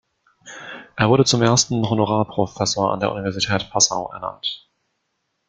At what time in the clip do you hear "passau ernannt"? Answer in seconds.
3.69-4.67